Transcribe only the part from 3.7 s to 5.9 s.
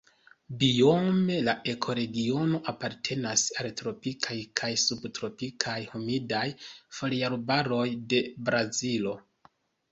tropikaj kaj subtropikaj